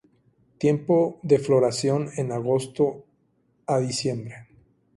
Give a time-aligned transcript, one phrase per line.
[0.57, 3.05] Tiempo de floración en agosto
[3.67, 4.47] a diciembre.